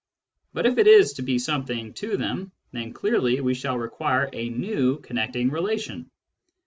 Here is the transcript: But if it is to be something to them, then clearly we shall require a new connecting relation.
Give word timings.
But 0.51 0.65
if 0.65 0.79
it 0.79 0.87
is 0.87 1.13
to 1.13 1.21
be 1.21 1.37
something 1.37 1.93
to 1.93 2.17
them, 2.17 2.51
then 2.71 2.91
clearly 2.91 3.39
we 3.39 3.53
shall 3.53 3.77
require 3.77 4.27
a 4.33 4.49
new 4.49 4.97
connecting 4.97 5.51
relation. 5.51 6.09